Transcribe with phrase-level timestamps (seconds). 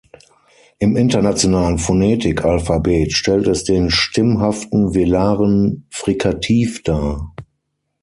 [0.79, 7.35] Im internationalen Phonetik-Alphabet stellt es den stimmhaften velaren Frikativ dar.